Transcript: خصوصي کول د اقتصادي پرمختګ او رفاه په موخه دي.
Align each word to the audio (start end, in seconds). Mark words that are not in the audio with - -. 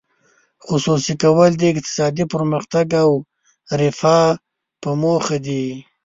خصوصي 0.65 1.13
کول 1.23 1.51
د 1.57 1.63
اقتصادي 1.73 2.25
پرمختګ 2.33 2.87
او 3.03 3.09
رفاه 3.79 4.25
په 4.81 4.89
موخه 5.01 5.37
دي. 5.45 5.65